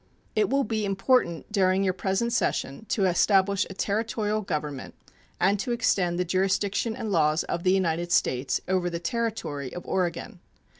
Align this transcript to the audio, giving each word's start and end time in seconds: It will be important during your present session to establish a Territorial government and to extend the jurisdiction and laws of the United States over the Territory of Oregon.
It 0.35 0.49
will 0.49 0.63
be 0.63 0.83
important 0.83 1.51
during 1.51 1.83
your 1.83 1.93
present 1.93 2.33
session 2.33 2.85
to 2.89 3.05
establish 3.05 3.67
a 3.69 3.75
Territorial 3.75 4.41
government 4.41 4.95
and 5.39 5.59
to 5.59 5.71
extend 5.71 6.17
the 6.17 6.25
jurisdiction 6.25 6.95
and 6.95 7.11
laws 7.11 7.43
of 7.43 7.61
the 7.61 7.71
United 7.73 8.11
States 8.11 8.59
over 8.67 8.89
the 8.89 8.99
Territory 8.99 9.71
of 9.71 9.85
Oregon. 9.85 10.39